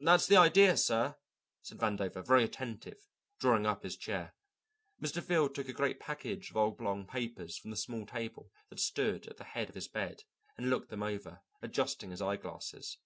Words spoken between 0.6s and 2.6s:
sir," said Vandover, very